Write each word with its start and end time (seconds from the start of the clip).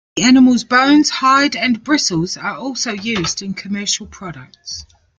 The 0.15 0.23
animal's 0.23 0.63
bones, 0.63 1.11
hide, 1.11 1.55
and 1.55 1.83
bristles 1.83 2.35
are 2.35 2.55
also 2.57 2.91
used 2.91 3.43
in 3.43 3.53
commercial 3.53 4.07
products. 4.07 4.87